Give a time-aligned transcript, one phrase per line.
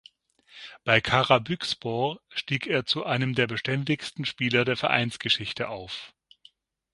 [0.83, 6.15] Bei Karabükspor stieg er zu einem der beständigsten Spieler der Vereinsgeschichte auf.